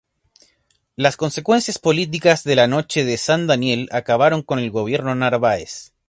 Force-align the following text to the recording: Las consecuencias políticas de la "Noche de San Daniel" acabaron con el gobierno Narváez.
Las 0.95 1.15
consecuencias 1.15 1.77
políticas 1.77 2.43
de 2.43 2.55
la 2.55 2.65
"Noche 2.65 3.05
de 3.05 3.17
San 3.19 3.45
Daniel" 3.45 3.87
acabaron 3.91 4.41
con 4.41 4.57
el 4.57 4.71
gobierno 4.71 5.13
Narváez. 5.13 5.93